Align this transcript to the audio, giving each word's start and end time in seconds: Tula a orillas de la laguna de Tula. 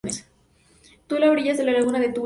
Tula 1.07 1.27
a 1.27 1.29
orillas 1.29 1.59
de 1.59 1.63
la 1.63 1.73
laguna 1.73 1.99
de 1.99 2.09
Tula. 2.11 2.19